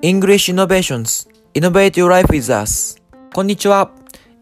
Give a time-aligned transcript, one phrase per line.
[0.00, 3.02] English Innovations Innovate Your Life with Us
[3.34, 3.90] こんにちは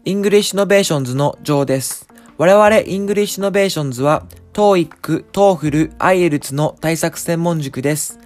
[0.05, 2.07] English Innovations のジョーです
[2.37, 8.19] 我々 English Innovations は TOEIC、TOEFL、IELTS の対策専門塾です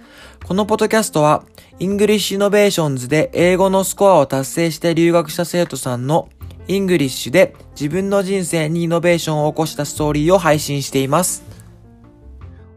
[0.44, 1.44] このポッドキャストは
[1.78, 6.28] English Innovations で英語のスコアを達成して留学した生徒さんの
[6.68, 11.42] English で自分の人生にイノベーションを起こしたストーリーを配信しています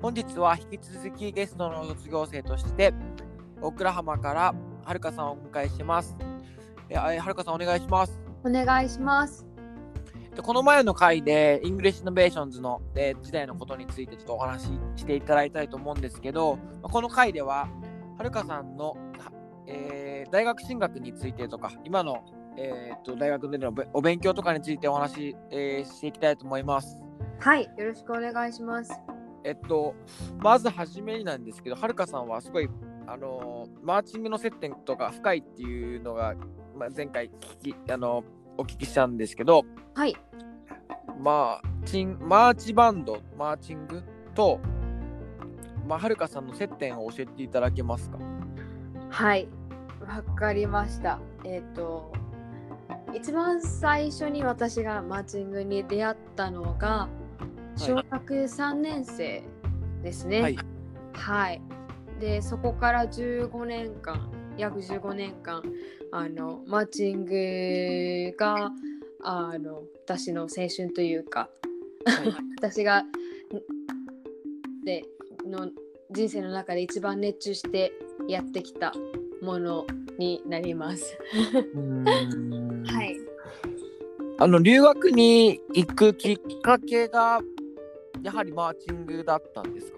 [0.02, 2.94] 本日は引き続きゲストの卒業生として
[3.66, 6.16] オクラハマからはるかさんをお迎えします。
[6.88, 8.20] えはるかさんお願いします。
[8.44, 9.46] お願いします。
[10.36, 17.68] でこの前の回で English Innovations の、えー時代のことについてちょっとお話ししていただいたいと思うんですけど、まあこの回では
[18.18, 19.32] はるかさんの、は
[19.68, 22.24] えー大学進学についてとか今の、
[22.58, 26.98] えー、と大学でのべお勉強とかについてお話し、えーしていきたいと思います。
[27.40, 28.92] はい、よろしくお願いします。
[29.46, 29.94] えっと、
[30.40, 32.68] まずはじめになんですけど、はるかさんはすごい、
[33.08, 36.36] あのーマーチングの接点とか深いっていうのが、
[36.76, 37.30] まあ、前回
[37.62, 38.26] 聞き、あのー
[38.58, 39.64] お聞きしたんですけど、
[39.96, 40.16] はい、
[41.20, 44.02] まあ、チンマーチバンド、マーチング
[44.34, 44.62] と、
[45.86, 48.18] まあ、はるかさんの接点を教えていただけますか？
[49.10, 49.50] はい、
[50.00, 51.20] わかりました。
[51.44, 52.14] えっ、と、
[53.14, 57.10] 一番最初に私がマーチングに出会ったのが
[57.76, 59.44] 小学3年生
[60.02, 60.42] ですね。
[60.42, 60.58] はい。
[61.12, 61.62] はい。
[62.20, 65.62] で、そこから15年間、約15年間、
[66.12, 68.72] あのマーチングが
[69.24, 71.50] あの私の青春というか、
[72.06, 73.12] はい 私がん
[74.86, 75.04] で
[75.46, 75.70] の
[76.12, 77.92] 人生の中で一番熱中して
[78.28, 78.94] やってきた
[79.42, 79.86] もの
[80.18, 81.18] になります。
[82.86, 83.18] はい。
[84.38, 87.40] あの、留学に行くきっかけが、
[88.24, 89.95] やはりマーチングだったんですか？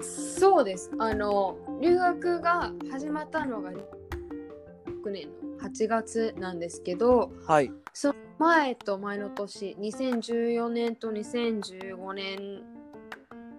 [0.00, 0.90] そうです。
[0.98, 7.72] あの留学が始まったのが6年の8月なんですけど、はい。
[7.92, 12.62] その前と前の年、2014年と2015年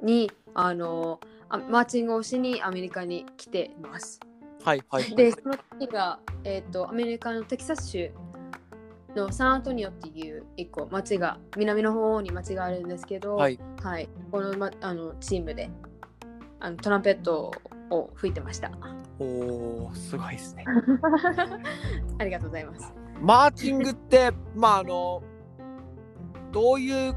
[0.02, 4.20] にあのあマーチングをしにアメリカに来ています。
[4.64, 4.84] はい。
[4.90, 5.16] はい。
[5.16, 8.12] で、その時が、えー、とアメリカのテキサス州
[9.16, 13.60] のサンアントニオっていう一個町が南の方に町があるんですけど、はい。
[13.82, 15.70] はい、この,、ま、あのチームで
[16.60, 17.52] あのトランペット
[17.90, 18.72] を吹いてました。
[19.20, 20.66] おー、すごいですね。
[22.20, 22.94] ありがとうございます。
[23.22, 25.22] マーチングって、まああの、
[26.52, 27.16] どういう、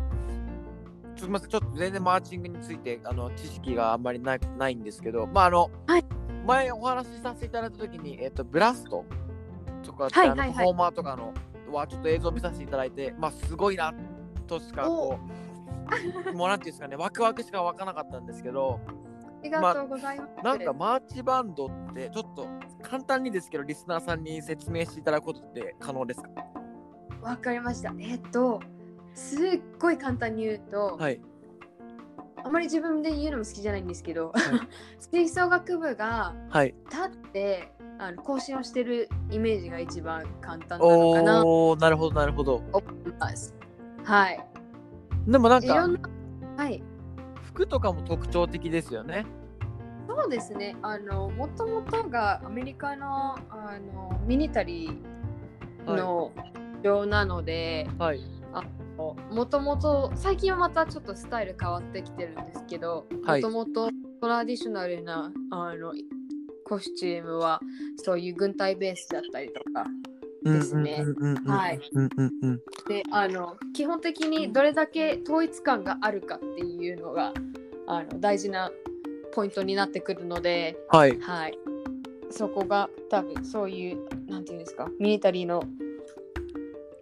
[1.16, 6.04] すみません、ちょっと全然マーチングについてあの知識があんまりないないんですけど、まああの、はい
[6.46, 9.04] 前お話しさせていただいたときに、えっ、と、ブラスト
[9.84, 11.32] とかはいはフォーマーとかの
[11.72, 13.94] はちょっと映像見させていただいて、まあすごいな
[14.46, 15.18] としかこ
[16.28, 18.92] う、もうなんていうんですかね、ワクワクしか湧かなかったんですけど、あ
[19.42, 20.44] りがとうございます。
[20.44, 22.46] なんかマーチバンドってちょっと
[22.82, 26.30] 簡単にですけどリスナーさんに説明していただくことって可能ですか？
[27.22, 27.92] わかりました。
[27.98, 28.60] えっ、と、
[29.14, 31.20] すっごい簡単に言うと、はい。
[32.44, 34.40] あまり自分で言うのも好きじゃないんですけど、い
[34.98, 36.74] 吹奏楽部がはい。
[36.90, 42.56] 立ってあの更新をしてるイメージが一番簡単なのかなとおおなるほどなるほど。
[42.72, 43.54] 思います。
[44.02, 44.44] はい。
[45.26, 46.00] でもなんかいろんな、
[46.56, 46.82] はい。
[47.52, 49.26] 服とかも特徴的ですよね。
[50.08, 50.76] そうですね。
[50.82, 56.32] あの、もともとがアメリカのあのミニタリーの
[56.82, 58.20] 上なので、はい。
[59.30, 65.92] もともと最近はまたちょっとスタイル変わってきてるんですけど、はいもともとトラディショナルなあの
[66.64, 67.60] コスチュームは
[67.96, 69.86] そういう軍隊ベースだったりとか
[70.44, 71.04] ですね
[71.46, 71.80] はい。
[72.88, 77.32] であの基本的にどれだけ統一感があるかっていうのが
[77.86, 78.70] あの大事な
[79.32, 81.18] ポイントになってくるので、はい。
[81.20, 81.58] はい、
[82.30, 85.62] そこが多分そういうなんていうんですかミリタリーの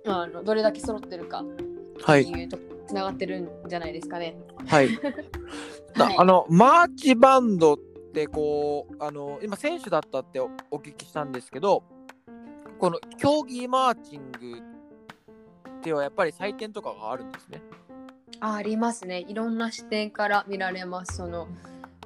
[0.06, 1.44] あのどれだけ揃ってるかっ
[2.04, 2.44] てい。
[2.44, 4.36] うとこつながってるんじゃないですかね。
[4.66, 4.88] はい。
[4.88, 7.78] はいあの、マーチバンドっ
[8.12, 10.48] てこう、あの、今選手だったってお
[10.78, 11.84] 聞きしたんですけど、
[12.80, 17.60] この競技マーチングってはやっぱり採点とかがあるんですね。
[18.40, 19.20] あありますね。
[19.28, 21.18] いろんな視点から見られます。
[21.18, 21.46] その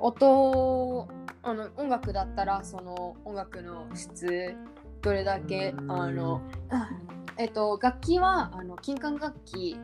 [0.01, 1.09] 音
[1.45, 4.57] あの音楽だったらその音楽の質
[5.01, 6.41] どれだけうんあの
[6.71, 6.89] あ
[7.37, 9.77] えっと楽器はあの金管楽器、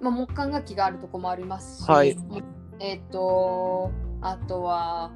[0.00, 2.16] まあ、木管楽器があるとこもありますし、はい
[2.78, 3.90] えっと
[4.22, 5.10] あとは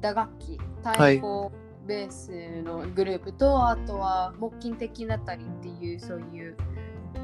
[0.00, 1.50] 打楽器太鼓
[1.86, 6.56] ベースのグループと、あとは木琴的だったりっていうそういう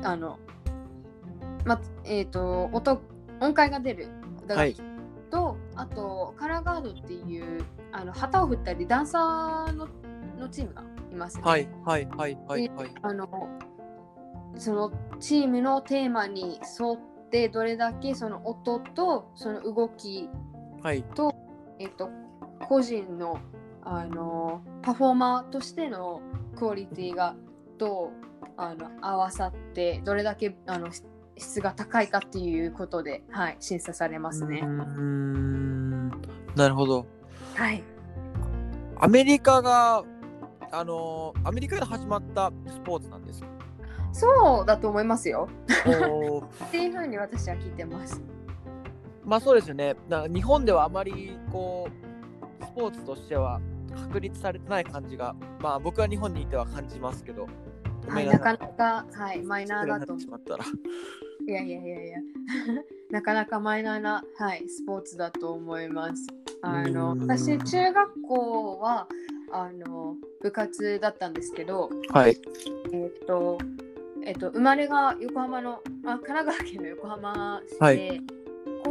[0.02, 0.38] あの
[1.64, 3.00] まえっ、と音
[3.40, 4.08] 音階が出る
[4.46, 4.82] 打楽器
[5.30, 9.88] と、あとカラーガードっていうあの旗を振ったりダンサーの
[10.38, 10.82] のチームが
[11.12, 11.42] いますね。
[11.44, 12.90] はいはいはいはいはい。
[13.02, 13.48] あの
[14.56, 16.98] そのチームのテーマに沿っ
[17.30, 20.28] てどれだけその音とその動き
[20.82, 21.02] はい。
[21.02, 21.34] と、
[21.78, 22.10] えっと、
[22.68, 23.38] 個人の
[23.88, 26.20] あのパフォーマーとしての
[26.56, 27.36] クオリティが
[27.78, 31.06] どうあの合わさってどれだけあの質
[31.38, 34.60] 質が高いかっていうことで、はい、審査されますね。
[34.62, 36.08] うーん。
[36.56, 37.04] なるほど。
[37.54, 37.84] はい、
[38.98, 40.02] アメリカが、
[40.72, 43.48] あのーアメリカで始まったスポーツなんですか？
[44.12, 45.46] そうだと思いますよ。
[45.68, 48.22] っていうふうに私は聞いてます。
[49.22, 49.94] まあそうですよね。
[50.32, 51.86] 日本ではあまりこ
[52.60, 53.60] うスポーツとしては
[53.96, 57.46] 確立されてない感じが、まあ僕は日本にいては感じますけど、
[58.06, 60.64] ごはい、なかなか、はい、マイナーだと思失礼になってしまったら。
[60.64, 61.50] う。
[61.50, 62.18] いやいやいやいや。
[63.10, 66.26] なかなかマイナーな、はい、スポーツだと思います。
[66.62, 69.08] あの私、中学校は
[69.52, 72.36] あの部活だったんですけど、はい。
[72.92, 73.58] えっ、と、
[74.22, 78.22] えっ、と、生まれが横浜の、あ神奈川県の横浜市で、はい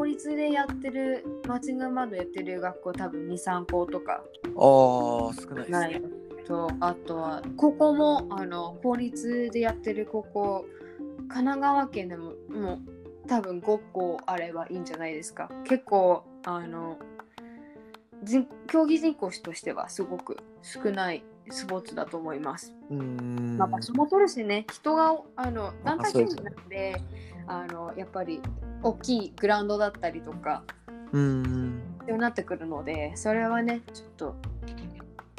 [0.06, 4.22] 公立でやってる、マーチングバンドやってる学校多分2、3校とか
[4.56, 6.02] ああ、少ないですなね
[6.44, 6.46] い。
[6.46, 10.66] と、あとは、高校もあの公立でやってる高校、
[11.28, 15.50] 神奈川県でももう多分5校あればいいんじゃないですか。
[15.64, 17.00] 結構、あの、
[18.24, 22.74] 人競技人口としてはすごく少ないスポーツだと思います。
[22.90, 23.58] うーん。
[23.58, 27.02] まあ、場所も取るしね、人があの団体そうですね戦なので、
[27.48, 28.42] あのやっぱり
[28.84, 30.64] 大きいグラウンドだったりとか、
[31.12, 31.82] うーん。
[32.02, 34.36] 必要になってくるので、それはね、ちょっと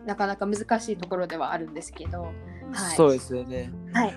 [0.04, 2.96] なかなか難しいところではあるんですけど、はい。
[2.96, 3.72] そうですよね。
[3.92, 4.14] はい、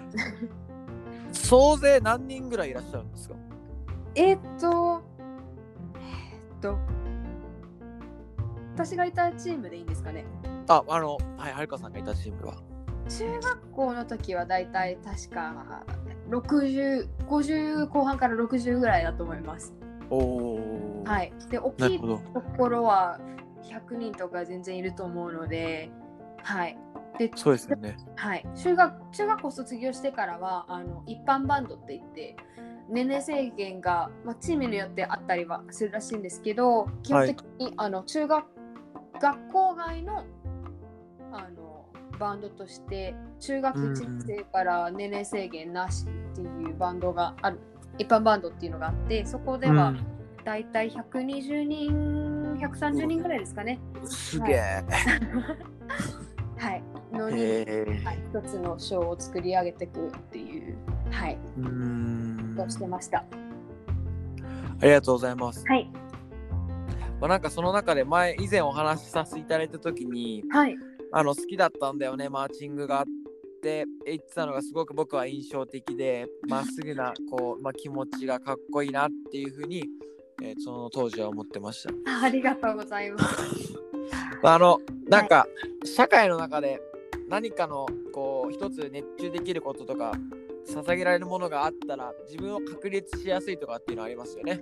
[1.32, 3.36] 総勢何人ぐらいいらっしゃるんですか？
[4.16, 5.04] えーっと、
[5.96, 6.78] えーっと、
[8.74, 10.26] 私がいたチームでいいんですかね？
[10.70, 12.56] あ、あの、はい、はるかさんがいたチームは。
[13.10, 15.84] 中学校の時はだいたい確か
[16.30, 19.74] 60、50後半から60ぐらいだと思います。
[20.12, 21.04] おお。。
[21.06, 21.50] はいい。
[21.50, 22.00] で、大きい。
[22.00, 22.20] と
[22.58, 23.20] ころは
[23.64, 25.90] 100人とか全然いると思うので、
[26.44, 26.78] はい。
[27.18, 27.98] で、そうですよね。
[28.16, 32.38] はい、中学中学校卒業してからはあの一般バンドって言って
[32.90, 38.46] 年齢制限が、まあ、チームによってあったりはするらしいんですけど基本的に、あの中学
[39.20, 40.24] 学校外の
[41.32, 41.86] あの
[42.20, 47.60] バンドとして中学1年生から年齢制限なしっていうバンドがある
[47.98, 53.80] 一般バンドっていうのがあってそこではうんだいたい120人130人ぐらいですかね。
[54.06, 54.84] すげえ。
[56.58, 58.02] はい、のにへえ。
[58.04, 60.76] はい、一つのショーを作り上げていくっていう、
[61.12, 61.38] はい、
[62.68, 63.20] うしてました。
[63.20, 65.64] ありがとうございます。
[65.68, 65.90] はい、
[67.22, 70.76] まあ、なんかその中で前以前お話しさせていただいた時にはい、
[71.12, 73.06] あの好きだったんだよねマーチングがあっ
[73.62, 79.84] て言ってたのがすごく僕は印象的でまっすぐなこう、 まあ、気持ちがかっこいいなっていうふうに、
[80.42, 81.90] えーその当時は思ってました。
[82.12, 83.74] あありがとうございます。
[84.42, 85.48] あのなんか、
[85.84, 86.82] 社会の中で
[87.28, 90.14] 何かのこう一つ熱中できることとか
[90.66, 94.62] 捧げられるものがあったら自分を確立しやすいとかっていうのはありますよね。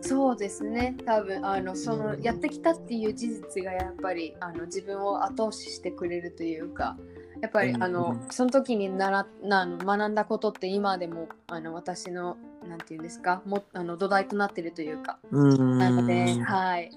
[0.00, 6.96] そうですね、多分あのそのやってきたっていう事実がやっぱりあの自分を後押ししてくれるというか、
[7.40, 12.36] やっぱり、うんあのその時にならな学んだことって今でもあの私の
[12.66, 16.90] なんていうんですか、もあの土台となってるというか、うんなので、 はい。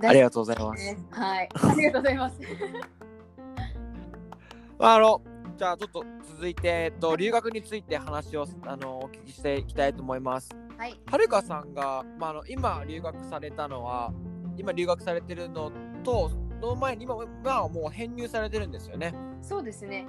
[0.00, 0.84] ありがとうございます。
[0.84, 2.40] ねはい、ありがとうございます。
[4.78, 5.20] まあ、あの
[5.56, 10.67] じゃあちょっと続いて、えっと、留学について話をあのお聞きしていきたいと思います。
[10.78, 14.12] はい、はるかさんが、まあ、あの今留学されたのは
[14.56, 15.72] 今留学されてるの
[16.04, 16.30] と
[16.60, 19.12] その前に今今はもう編入されてるんですよね。
[19.42, 20.06] そうですね。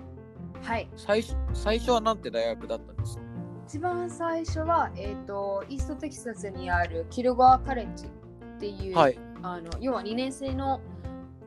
[0.62, 0.90] はい。
[0.96, 3.18] 最初最初はなんて大学だったんです？
[3.18, 3.24] か
[3.68, 10.82] 一番最初は、えー、と East Texas にある Kilgore College っていう、はいあの要は2年生の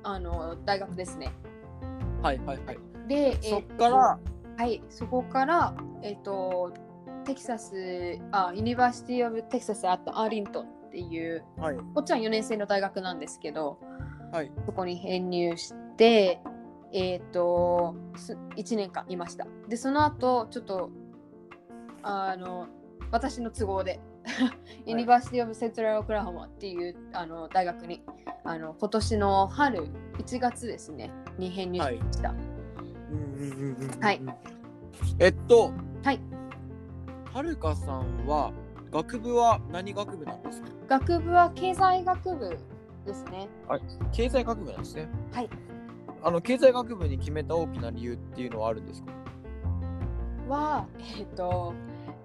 [0.02, 1.32] あの大学ですね。
[2.22, 2.78] はいはいはい。
[3.08, 4.18] で、そっから、
[4.56, 6.72] はい、そこから、えっ、と、
[7.24, 13.78] テキサス、あ、 University of Texas at Arlington っていう、はいこっちは4年生の大学なんですけど、
[14.32, 16.40] はいそこに編入して、
[16.92, 19.46] えっ、と、す1年間いました。
[19.68, 20.90] で、その後、ちょっと、
[22.02, 22.68] あの、
[23.10, 24.00] 私の都合で、
[24.86, 28.02] University of Central Oklahoma っていうあの大学に
[28.44, 29.88] あの今年の春
[30.18, 32.30] 1月ですねに編入しました。
[32.30, 34.20] うんうんうんうんうんはい。
[35.18, 35.72] えっと、
[36.04, 36.20] はい。
[37.32, 38.52] はるかさんは
[38.90, 40.68] 学部は何学部なんですか？
[40.88, 42.58] 学部は経済学部
[43.06, 43.48] ですね。
[44.12, 45.08] 経済学部なんですね。
[45.32, 45.50] はい。
[46.22, 49.12] あの経済学部に決めた大きな理由っていうのはあるんですか？
[50.48, 50.86] は、
[51.18, 51.72] えっ、と、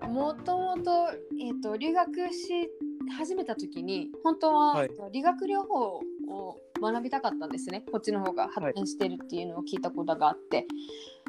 [0.08, 0.92] もともと、
[1.40, 2.70] えっ、と、留学し
[3.18, 7.84] 始めた時に、本当は、はい理学療法を学びたかったんですね。
[7.92, 10.68] こっちの方が発展してるっていうのを聞いたことがあって。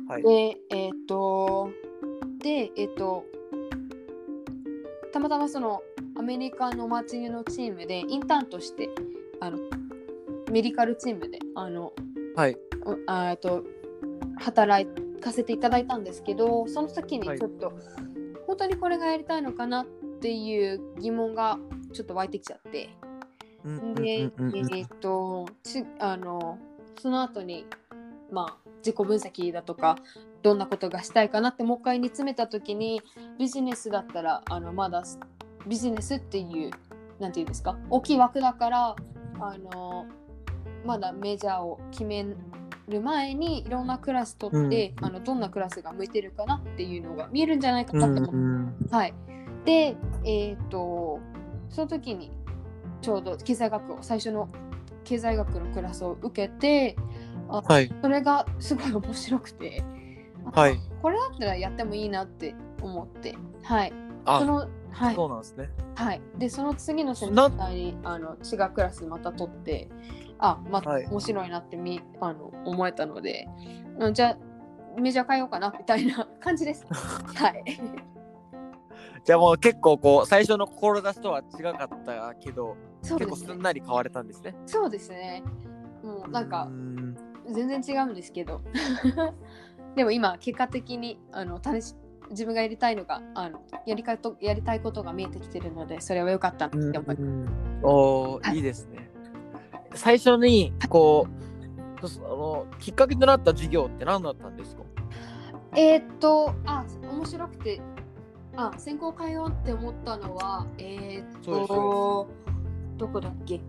[0.08, 0.23] はい。
[0.23, 1.70] で、えっ、と、
[2.42, 3.25] で、えっ、と、
[5.12, 5.83] たまたまその
[6.17, 8.91] アメリカの街のチームでインターンとして、
[9.41, 9.59] あの、
[10.50, 11.93] メディカルチームで、あの、
[12.35, 12.57] はい。
[12.85, 13.65] おあと
[14.38, 14.87] 働
[15.21, 17.38] かせていただいたんですけどその時にはい。
[17.38, 17.73] ちょっと、
[18.47, 19.87] 本当にこれがやりたいのかなっ
[20.21, 21.59] ていう疑問が
[21.93, 22.91] ちょっと湧いてきちゃって。
[23.65, 24.31] うんで、
[24.73, 26.59] えっとちあの
[27.00, 27.67] その後に
[28.31, 29.97] まあ自己分析だとか
[30.42, 33.02] どんなことがしたいかなってもう一回煮詰めた時に
[33.38, 35.04] ビジネスだったらあのまだ
[35.66, 36.71] ビジネスっていう
[37.18, 37.76] なんていうんですか？
[37.90, 38.97] 大きい枠だから
[39.40, 40.07] あの
[40.85, 42.25] まだメジャーを決め
[42.88, 49.14] る前にいろんなクラス取って、あのどんなクラスが向いてるかなっていうのが見えるんじゃないかなと思って、うんはい。
[49.66, 51.21] で、えっ、と、
[51.68, 52.30] その時に
[53.02, 54.49] ちょうど経済学を、最初の
[55.04, 56.97] 経済学のクラスを受けて、
[57.49, 57.92] あはい。
[58.00, 59.98] それがすごい面白くて、あ
[60.52, 60.78] はい。
[61.02, 63.93] これだったらやってもいいなって思って、はい。
[64.25, 65.14] あそ、の、はい。
[65.14, 65.71] そうなんですね。
[65.95, 66.21] はい。
[66.38, 69.88] で、その次のセミなナーにあの違うクラスまた取って、
[70.38, 73.49] あ、またはい面白いなってみ、あの思えたので、
[73.99, 74.38] うんじゃあ
[75.00, 76.85] メジャー変えようかなみたいな感じです。
[76.90, 77.64] はい。
[79.25, 83.61] じゃあもう結構こう最初の志とは違かったけど、ね結構すん。
[83.62, 84.55] なり変われたんですね。
[84.67, 85.43] そうですね。
[86.02, 87.17] もうなんうかん
[87.52, 88.61] 全然違うんですけど、
[89.99, 91.97] でも今結果的にあの試し
[92.31, 97.83] 自分がやりたいのがあのやりかとやりたいことが見えてきてるので、それは良かったなって思います。
[97.83, 99.11] おーはいいいですね。
[99.95, 101.26] 最初にこ
[102.00, 104.83] うそのきっかけとなった授業って何だったんですか？
[105.75, 107.81] えーっと、あ、面白くて、
[108.55, 112.28] あ、専攻変えようって思ったのは、えーっと、
[112.97, 113.61] どこだっけ？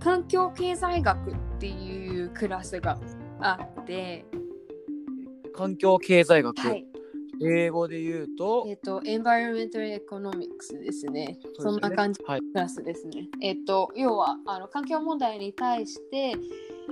[0.00, 2.98] 環境経済学っていうクラスが
[3.40, 4.24] あって、
[5.56, 6.86] 環境経済学、はい、
[7.42, 8.64] 英語で言うと。
[8.66, 11.38] えーっと、Environmental Economics ですね。
[11.58, 12.40] そんな感じはい。
[12.40, 13.28] クラスですね。
[13.40, 16.34] えっと、要はあの環境問題に対して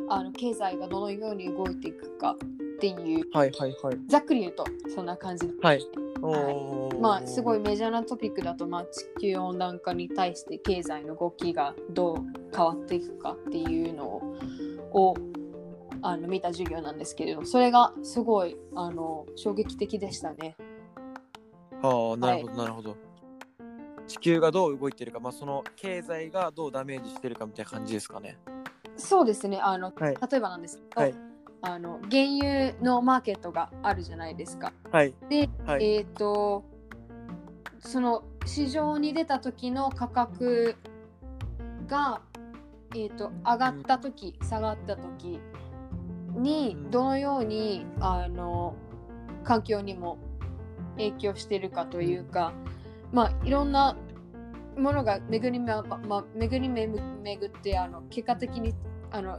[0.09, 3.99] あの経済がどのように動いていくかっていう、はいはいはい。
[4.09, 4.65] ざっくり言うと
[4.95, 5.49] そんな感じ。
[5.61, 5.81] はい。
[6.23, 7.01] おー。
[7.01, 12.17] まあ、すごいメジャーなトピックだと、まあ、地球温暖化に対して経済の動きがどう
[12.55, 14.37] 変わっていくかっていうのを
[14.95, 15.15] を
[16.03, 20.57] あの見た授業なんですけれど、それがすごいあの衝撃的でしたね。
[21.83, 22.97] ああなるほどなるほど、
[24.07, 28.37] 地球がどう動いてるかまあその経済がどうダメージしてるかみたいな感じですかね
[28.97, 29.59] そうですね。
[29.61, 31.15] あのはい例えばなんですけど、はい
[31.65, 34.73] あの原油のマーケットがあるじゃないですか。
[34.91, 36.65] はいで、はいえっ、と
[37.79, 40.75] その市場に出た時の価格
[41.87, 42.21] が、
[42.97, 45.41] えー、と上がった時、下がった時
[46.35, 48.75] にうんどのようにあの
[49.45, 50.19] 環境にも
[50.97, 52.53] 影響してるかというか、
[53.13, 53.97] まあいろんな
[54.77, 58.75] ものが巡り,、まま、巡りめ巡ってあの結果的に
[59.11, 59.39] あの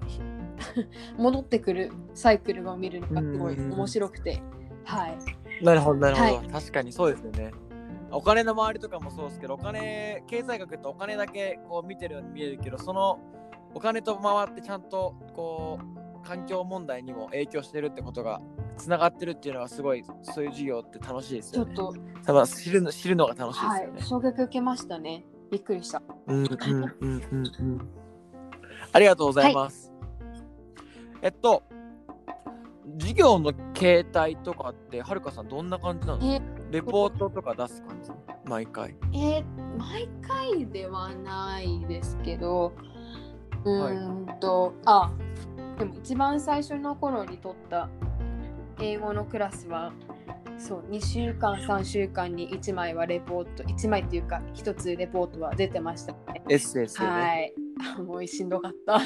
[1.17, 4.41] 戻ってくるサイクルを見るのがすごい面白くて、
[4.85, 5.17] はい。
[5.63, 6.47] なるほどなるほど、はい。
[6.47, 7.51] 確かにそうですよね。
[8.11, 13.19] お金の周りとかもそうですけどお金経済学ってお金だけこう見てるように見えるけどその
[13.73, 18.41] お金と回ってちゃんとこう環境問題にも影響してるってことが
[18.77, 21.75] つながってるっていうのはすごいそういう授業って楽しいですよね。
[21.75, 25.25] ちょっと、多分知るの知るのが楽しいですはいよね。、衝撃受けましたね。
[25.51, 26.01] びっくりした。
[26.27, 27.89] うんうんうんうんうん。
[28.91, 29.93] ありがとうございます。
[31.21, 31.63] えっと
[32.99, 38.11] 授業の形態とかってはるかさんどんな感じなのえレポートとか出す感じ？
[38.45, 38.95] 毎回。
[39.13, 42.73] えー毎回ではないですけど、
[43.65, 45.11] うーんと、あ、
[45.77, 47.89] でも一番最初の頃に取った
[48.79, 49.93] 英語のクラスは、
[50.57, 56.41] そう、2週間、3週間に1枚はレポート、1枚っていうか、1つレポートは出てましたね。
[56.49, 57.13] エッセイですよね。
[57.13, 57.53] はい。
[57.97, 58.99] あもうしんどかった。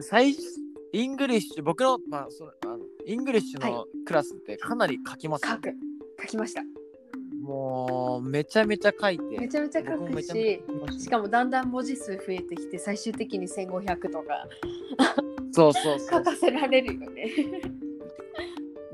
[0.00, 0.42] 最初
[0.92, 5.72] English 僕のまあそのあの English はのクラスってかなり書きますよ書く。
[6.22, 6.62] 書きました。
[7.44, 10.62] もうめちゃめちゃ書いてめちゃめちゃ書くし、
[10.98, 14.48] しかもだんだん文字数増えてきて、最終的に1500とか
[15.52, 17.30] そうそうそう書かせられるよね。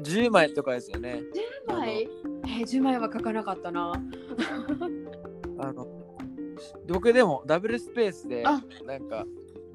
[0.02, 1.22] 10枚とかですよね
[1.68, 2.08] 10枚？
[2.44, 3.92] えー、10枚は書かなかったな。
[5.58, 5.86] あの
[6.88, 9.24] 僕でもダブルスペースであなんか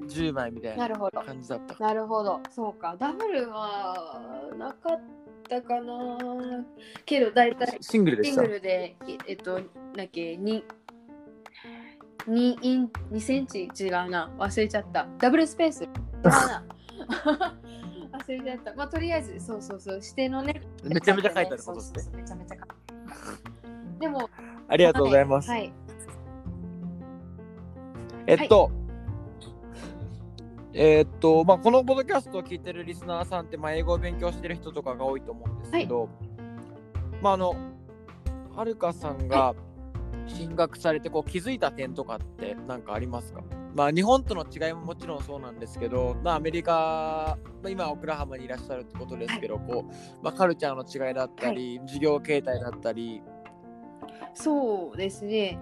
[0.02, 0.88] 10枚みたいな。
[0.88, 1.82] 感じだった。
[1.82, 2.40] なるほど。
[2.50, 2.94] そうか。
[2.98, 5.25] ダブルはなかった
[5.62, 6.64] かな。
[7.04, 8.42] けど、だいたいシングルでシング。
[8.48, 9.60] ルで、ええっと、
[9.96, 10.62] なっけ、2、
[12.28, 13.70] 2イン、2センチ？
[13.78, 14.30] 違うな。
[14.38, 15.06] 忘れちゃった。
[15.18, 15.88] ダブルスペース？
[18.12, 18.74] 忘れちゃった。
[18.74, 19.94] まあ、とりあえず、そうそうそう。
[19.96, 20.60] 指定のね。
[20.82, 22.72] めちゃめちゃ書いてあることですねそうそうそうめちゃめちゃ書いてあ
[23.94, 24.00] る。
[24.00, 24.30] でも、
[24.68, 25.50] ありがとうございます。
[25.50, 25.72] はい。
[28.26, 28.70] えっと、
[30.78, 36.10] えっと、まあ、このポッドキャストを聞いてるリスナーさんって、まあ、英語を勉強してる人とかが多いと思うんですけど、
[37.22, 37.56] まあ、あの、
[38.54, 39.54] はるかさんが
[40.26, 43.40] 進学されてこう気づいた点とかって何かありますか？
[43.74, 53.22] まあ、日本との違いももちろんそうなんですけど、まあ、アメリカ、まあ、今、オクラハマにいらっしゃるってことですけど、こうまあ、カルチャーの違いだったり、授業形態だったり、
[54.34, 55.58] そうですね。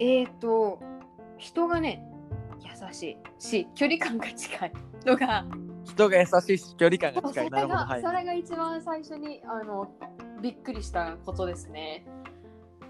[0.00, 0.80] えっ、と、
[1.36, 2.15] 人がね、優
[2.96, 3.16] しい。
[3.38, 4.72] し、距離感が近い。
[5.04, 5.44] のが、
[5.84, 7.50] 人が優しいし、距離感が近い。
[7.50, 8.02] なるほはい。
[8.02, 8.10] そ。
[8.10, 9.88] れが一番最初にあの
[10.42, 12.04] びっくりしたことですね。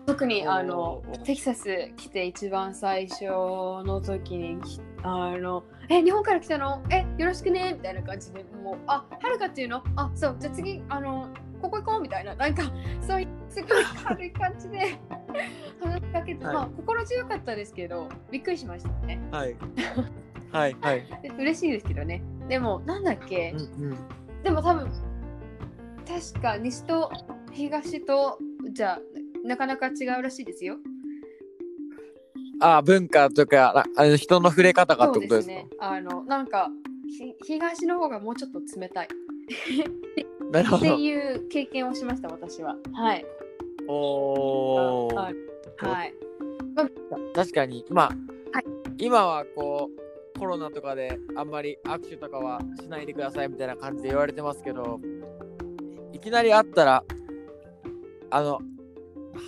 [0.06, 6.80] 特にあのテキサス来て一番最初の時にきあのえ日本から来たの？
[6.90, 7.72] えよろしくね？
[7.74, 9.82] みたいな感じでもうあはるかっていうの？
[9.96, 11.28] あそうじゃあ次あの
[11.60, 12.00] ここ行こう？
[12.00, 12.36] みたいな。
[12.36, 12.62] なんか
[13.00, 14.98] そういうすごい軽い感じで
[15.80, 19.18] 話しかけて、はいまあ心強かったですけどびっくりしましたね。
[19.30, 19.56] はい。
[20.52, 20.76] はい。
[20.80, 21.06] はい。
[21.22, 22.22] で嬉しいですけどね。
[22.48, 23.96] でもなんだっけ、うんうん。
[24.42, 24.90] でも多分
[26.06, 27.10] 確か西と
[27.50, 28.38] 東と
[28.72, 29.00] じゃあ
[29.46, 30.76] なかなか違うらしいですよ。
[32.60, 35.54] あ文化とかああの人の触れ方がってことですか？
[35.54, 35.66] ね。
[35.78, 36.70] あのなんか
[37.08, 39.08] ひ東の方がもうちょっと冷たいっ
[40.14, 40.26] て。
[40.96, 42.76] いう経験をしました私は。
[42.94, 43.26] はい。
[43.88, 45.34] おーはい。
[45.86, 46.14] はい。
[47.34, 48.12] 確かに、まあ、は
[48.60, 48.64] い
[48.98, 49.90] 今はこ
[50.34, 55.00] うコロナとかであんまり握手とかはしないでくださいみたいな感じで言われてますけど
[56.12, 57.04] いきなり会ったら
[58.30, 58.58] あの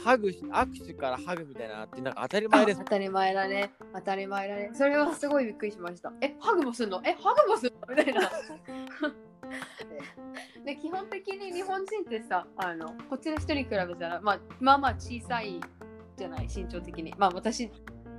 [0.05, 3.73] ハグし握手からハグみたいなのってなんか当たり前ですあ当たり前だね。
[3.95, 4.71] 当たり前だね。
[4.75, 6.13] それはすごいびっくりしました。
[6.21, 7.01] え、ハグもすんの？
[7.05, 7.79] え、ハグもすんの？
[7.89, 8.21] みたいな。
[10.65, 15.61] で基本的に日本人ってさあのこっちの人に比べたら、まあ、まあまあ小さい
[16.17, 17.15] じゃない身長的に。
[17.17, 17.71] まあ私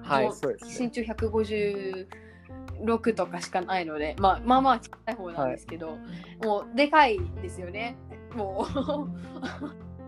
[0.01, 0.87] はいそうですね。
[0.87, 5.97] 身長156とかしかないので、まあ、まあまあ小さい方なんですけど、
[6.43, 7.97] もうでかいですよね。
[8.35, 8.69] もう。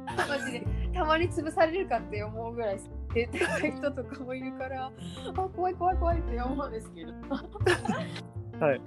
[0.05, 0.65] マジで。
[0.93, 2.79] たまに潰されるかって思うぐらい
[3.13, 4.91] ででかい人とかもいるからあ
[5.55, 7.13] 怖い怖い怖いって思うんですけど。
[8.59, 8.81] はい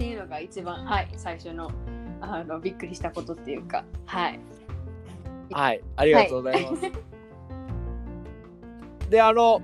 [0.00, 1.70] っていうのが一番はい最初の
[2.22, 4.40] あのびっくりしたことっていうかはい。
[5.52, 6.82] はいありがとうございます、
[9.10, 9.60] であの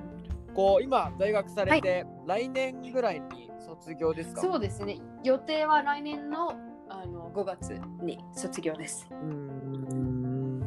[0.55, 4.43] こう今大学されて、来年ぐらいに卒業ですか？
[4.43, 4.99] そうですね。
[5.23, 6.51] 予定は来年の
[6.91, 9.09] あの5月に卒業です。
[9.11, 10.61] うーん。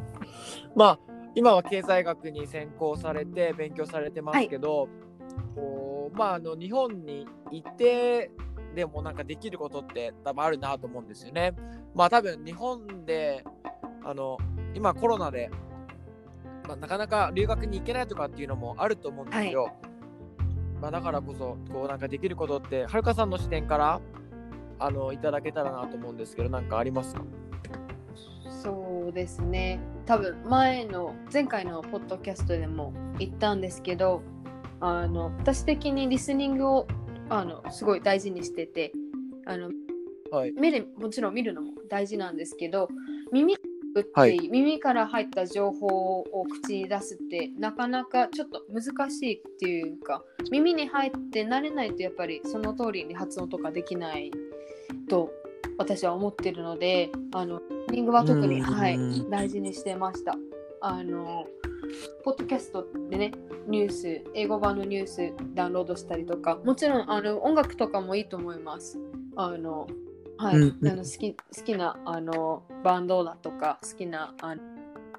[0.74, 0.98] まあ
[1.36, 4.88] 今は経済学に専攻されて勉強されてますけど、
[5.54, 8.30] こうまああの日本にいて
[8.74, 11.54] でもなんかできることって多分あるなと思うんですよね。
[11.94, 13.44] まあ多分日本で
[14.04, 14.38] あの
[14.74, 15.50] 今コロナで、
[16.66, 19.72] まあ、なかなか留学に行けないとかっていうのもあると思うんですよ。
[20.80, 24.00] まあだからこそこうなんかできることってはるかさんの視点から
[24.78, 27.22] あのいただけたらなと思うんですけどなんかありますか？
[28.62, 34.22] そうですね多分前の前回のポッドキャストでも言ったんですけど
[34.80, 36.86] あの私的にリスニングを
[37.30, 38.92] あのすごい大事にしてて
[39.46, 39.70] あの
[40.30, 40.52] はい。
[40.52, 42.88] 目でもちろん見るのも大事なんですけど
[43.32, 43.70] 耳って
[44.14, 54.30] はい耳から入った情報を口に出すってなかなかちょっと難しいっていうか耳に入って慣れないとやっぱりその通りに発音とかできない
[55.08, 55.32] と
[55.76, 60.36] 私は思ってるのであのリングは特に、うんはい、大事にしてました。
[60.82, 61.46] あの
[62.24, 63.32] ポッドキャストでね
[63.66, 68.98] ニュース英語版のニュースダウンロードしたりとかもちろんあの音楽とかもいいと思います。
[69.36, 69.86] あの
[70.36, 74.62] はい、うんうんあの好き好きなあのバンドだとか好きなあの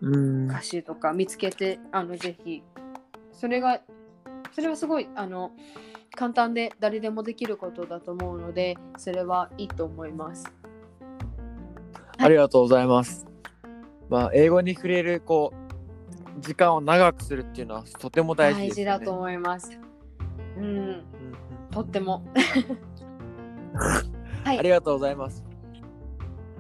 [0.02, 2.64] うん歌手とか見つけてあのぜひ
[3.32, 3.82] それが
[4.52, 5.52] それはすごいあの
[6.16, 10.52] 簡単で誰でもできることだと思うのでそれはいいと思います。
[12.18, 13.26] ありがとうございます。
[14.10, 15.61] まあ、英語に触れるこう
[16.40, 18.86] 時間を長くするっていうのはとても大事です、ね。
[18.86, 19.80] 大事だと思います。
[20.58, 21.04] うん、うんうん
[21.72, 22.24] とっても。
[24.44, 25.44] はいありがとうございます。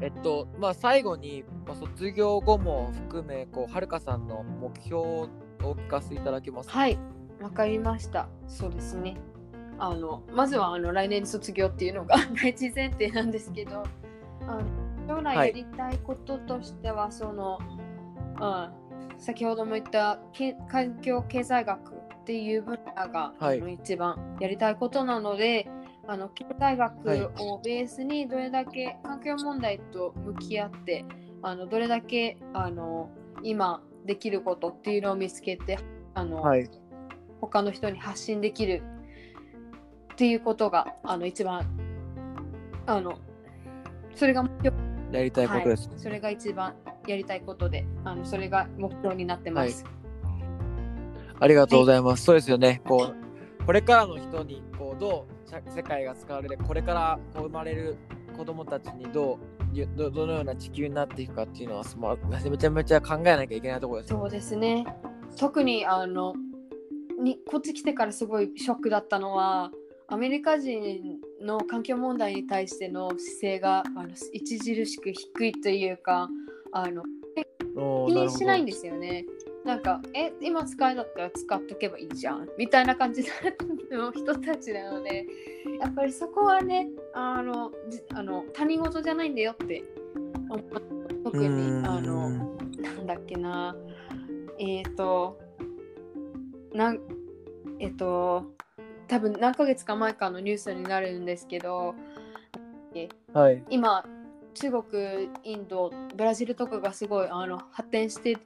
[0.01, 5.29] えっと、まあ、最後に、まあ、卒業後も含め、こう、はるかさんの目標を
[5.63, 6.79] お聞かせいただけますか？
[6.79, 6.97] はい、
[7.39, 8.27] わかりました。
[8.47, 9.17] そうですね。
[9.77, 13.81] あのまずはあの来年卒業っていうのが 第一前提なんですけど
[14.47, 14.62] あの
[15.07, 17.60] 将来やりたいこととしては、その、
[18.39, 18.69] うん、
[19.21, 25.69] 先ほども言ったけ環境経済学っていう分野が、はい一番やりたいことなので
[26.07, 31.05] あの経済学をベースにどれだけ環境問題と向き合って
[31.43, 33.12] あのどれだけあの
[33.43, 35.77] 今できることっていうのを見つけて
[36.15, 36.69] あの、はい。
[37.39, 38.84] 他の人に発信できる
[40.13, 41.65] っていうことがあの一番
[42.86, 43.17] あの
[44.15, 44.47] それが
[45.12, 45.89] やりたいことです。
[45.89, 46.75] はい、それが一番
[47.08, 49.86] やりたいことであのそれが目標になってます。
[51.40, 52.24] ありがとうございます。
[52.24, 52.82] そうですよね。
[52.86, 57.98] こう、これからの人に、こう、どう社世界が使われる、これからこう生まれる
[58.38, 59.38] 子供たちにどう、
[59.74, 64.14] ゆどどのような地球になっていくかっていうのは、まあ、めちゃめちゃ考えなきゃいけないところです。
[64.14, 64.86] そうですね
[65.38, 66.34] 特にあの
[67.22, 69.72] にこっち来てからすごいショックだったのは
[70.08, 76.30] アメリカ人の環境問題に対しての姿勢があの著しく低いというか
[76.73, 77.03] あの
[78.07, 79.25] 気にしないんでですよね。
[79.65, 82.49] なんか、え、今使えだったら使っとけばいいじゃん。
[82.57, 83.23] みたいな感じ
[83.91, 85.25] の人たちなので、
[85.79, 89.84] やっぱりそこはね、あの、じあの他人事じゃないんだよって
[91.23, 92.29] 特に、あの、
[92.79, 93.75] なんだっけな、
[94.57, 95.39] えっ、ー、と、
[96.73, 96.99] なん、
[97.79, 98.51] えっ、と、
[99.07, 101.93] 多分何ヶ月か前かのニュースになるんですけど、
[103.34, 103.63] はい。
[103.69, 104.03] 今
[104.54, 108.38] 中国インドブラジルとかがすごいあの発展して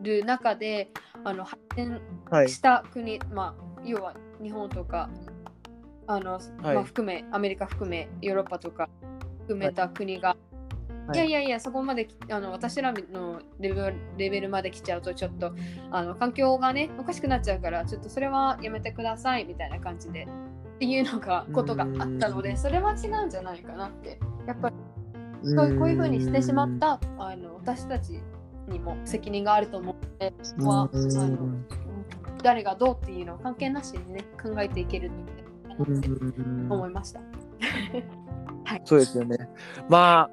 [0.00, 0.90] る中で
[1.24, 2.48] あの発展はい。
[2.48, 5.10] した国、まあ要は日本とか
[6.06, 8.88] あの、まあ、含めアメリカ含めヨーロッパとか
[9.40, 10.36] 含めた国が、
[11.08, 11.16] はい。
[11.16, 15.52] い、やいやいやそこまできあの私らのレベルレベルまで来ちゃうとちょっと
[15.90, 20.24] あの環境がねおかしくなっちゃうからちょっとそれはやめてくださいみたいな感じで
[20.76, 22.42] っていうのがことがあったのうん。
[22.42, 24.18] でそれは違うんじゃないかなって。
[24.46, 24.74] やっぱり
[25.44, 28.20] そういうこういうふうにしてしまったあの私たち
[28.68, 31.38] にも責任があると思うので、そこはあの
[32.42, 35.42] 誰がどうっていうのを関係なしにね考えていけるって
[35.78, 37.20] 思いました。
[38.64, 39.36] はい、そうですよね。
[39.88, 40.30] まあ、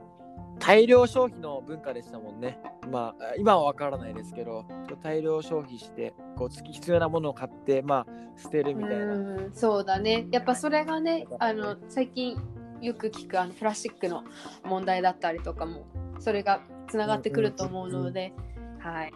[0.60, 2.60] 大量消費の文化でしたもんね。
[2.92, 4.66] まあ、今は分からないですけど、
[5.02, 9.14] 大量消費して、こう、月必要なものを買って、まあ、捨てるみたいな。
[9.14, 10.28] うんそうだね。
[10.32, 12.38] やっぱそれがね、あの最近
[12.82, 14.24] よく聞くあのプラスチックの
[14.64, 15.86] 問題だったりとかも、
[16.20, 18.34] それがつながってくると思うので、
[18.80, 19.14] はい。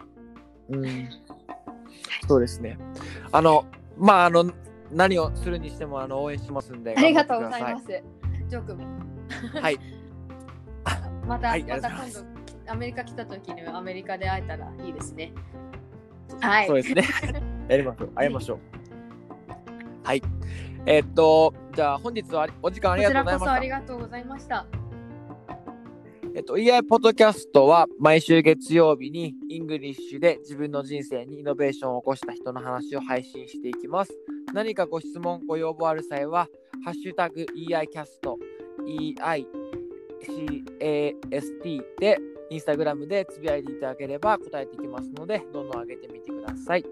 [0.70, 1.08] うん、
[2.28, 2.78] そうですね。
[3.32, 4.50] あの、まあ、あの、
[4.90, 6.94] 何をするにしてもあの応援しますんで。
[6.96, 7.86] ありがとうございます。
[8.48, 8.86] ジョー君も。
[9.60, 9.78] はい。
[11.26, 12.34] また、はいまた今度
[12.66, 15.32] アメリカ来た時にはアメリカで会えたらいいですね。
[16.40, 16.66] はい。
[16.66, 17.04] そうですね。
[17.68, 18.08] やりましょう。
[18.14, 18.58] 会いましょう。
[20.84, 20.96] はい。
[20.96, 23.68] えーっと、じゃあ本日はお時間ありがこちらとうございましたこそあり。
[23.68, 24.66] がとうございました。
[26.36, 34.12] えっと、EI ポッドキャストは毎週月曜日に English で自分の人生にイノベーションを起こした人の話を配信していきます。
[34.52, 36.48] 何かご質問、ご要望ある際は、
[36.84, 38.34] ハッシュタグ EICAST、
[40.80, 42.18] EICAST で
[42.50, 46.84] インスタグラムでつぶやいていただければ答えていきますので、どんどん上げてみてください。